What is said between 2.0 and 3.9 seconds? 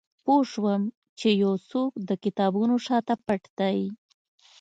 د کتابونو شاته پټ دی